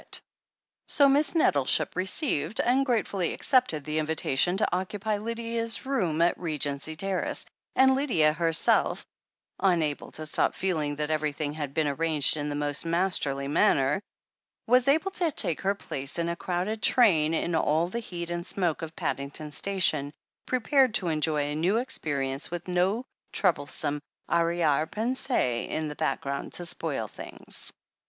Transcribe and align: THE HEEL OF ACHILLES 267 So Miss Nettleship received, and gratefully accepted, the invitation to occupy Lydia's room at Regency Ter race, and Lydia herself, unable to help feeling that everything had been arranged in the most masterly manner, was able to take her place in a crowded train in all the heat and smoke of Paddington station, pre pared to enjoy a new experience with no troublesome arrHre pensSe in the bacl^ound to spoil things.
THE 0.01 0.07
HEEL 0.07 0.07
OF 0.07 0.15
ACHILLES 0.17 0.97
267 0.97 1.05
So 1.05 1.09
Miss 1.13 1.35
Nettleship 1.75 1.95
received, 1.95 2.59
and 2.59 2.85
gratefully 2.87 3.33
accepted, 3.35 3.83
the 3.83 3.99
invitation 3.99 4.57
to 4.57 4.75
occupy 4.75 5.17
Lydia's 5.17 5.85
room 5.85 6.23
at 6.23 6.39
Regency 6.39 6.95
Ter 6.95 7.21
race, 7.21 7.45
and 7.75 7.93
Lydia 7.93 8.33
herself, 8.33 9.05
unable 9.59 10.11
to 10.13 10.27
help 10.35 10.55
feeling 10.55 10.95
that 10.95 11.11
everything 11.11 11.53
had 11.53 11.75
been 11.75 11.87
arranged 11.87 12.35
in 12.35 12.49
the 12.49 12.55
most 12.55 12.83
masterly 12.83 13.47
manner, 13.47 14.01
was 14.65 14.87
able 14.87 15.11
to 15.11 15.29
take 15.31 15.61
her 15.61 15.75
place 15.75 16.17
in 16.17 16.29
a 16.29 16.35
crowded 16.35 16.81
train 16.81 17.35
in 17.35 17.53
all 17.53 17.87
the 17.87 17.99
heat 17.99 18.31
and 18.31 18.43
smoke 18.43 18.81
of 18.81 18.95
Paddington 18.95 19.51
station, 19.51 20.11
pre 20.47 20.61
pared 20.61 20.95
to 20.95 21.09
enjoy 21.09 21.43
a 21.43 21.55
new 21.55 21.77
experience 21.77 22.49
with 22.49 22.67
no 22.67 23.05
troublesome 23.33 24.01
arrHre 24.27 24.89
pensSe 24.89 25.67
in 25.69 25.89
the 25.89 25.95
bacl^ound 25.95 26.53
to 26.53 26.65
spoil 26.65 27.07
things. 27.07 27.71